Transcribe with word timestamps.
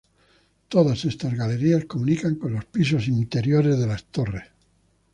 Todas 0.73 0.99
estas 1.11 1.33
galerías 1.35 1.85
comunican 1.85 2.33
con 2.33 2.53
los 2.53 2.65
pisos 2.65 3.07
interiores 3.07 3.77
de 3.77 3.85
las 3.85 4.05
torres. 4.05 4.49